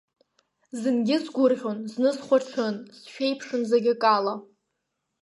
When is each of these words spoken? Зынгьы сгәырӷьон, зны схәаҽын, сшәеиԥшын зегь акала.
Зынгьы 0.79 1.17
сгәырӷьон, 1.23 1.79
зны 1.91 2.09
схәаҽын, 2.17 2.75
сшәеиԥшын 2.99 3.61
зегь 3.69 3.89
акала. 3.93 4.35